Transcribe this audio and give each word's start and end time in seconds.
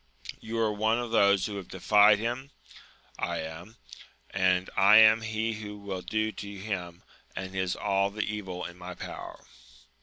You 0.39 0.57
are 0.57 0.73
one 0.73 0.97
of 0.97 1.11
those 1.11 1.45
who 1.45 1.57
have 1.57 1.67
defied 1.67 2.17
him 2.17 2.49
1— 3.19 3.29
I 3.29 3.37
am; 3.41 3.77
and 4.31 4.67
I 4.75 4.97
am 4.97 5.21
he 5.21 5.53
who 5.53 5.77
will 5.77 6.01
do 6.01 6.31
to 6.31 6.57
him 6.57 7.03
and 7.35 7.53
his 7.53 7.75
all 7.75 8.09
the 8.09 8.23
evil 8.25 8.65
in 8.65 8.79
my 8.79 8.95
power. 8.95 9.45